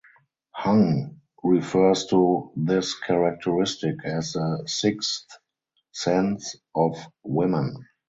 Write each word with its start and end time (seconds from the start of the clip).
Hung 0.55 1.21
refers 1.43 2.07
to 2.07 2.51
this 2.55 2.99
characteristic 2.99 4.03
as 4.03 4.33
the 4.33 4.63
"Sixth 4.65 5.27
Sense" 5.91 6.55
of 6.73 6.97
women. 7.21 7.85